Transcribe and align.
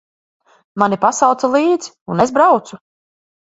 Mani 0.83 0.99
pasauca 1.03 1.51
līdzi, 1.57 1.93
un 2.17 2.27
es 2.27 2.35
braucu. 2.41 2.83